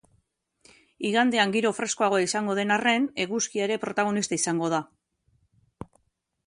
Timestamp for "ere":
3.69-3.79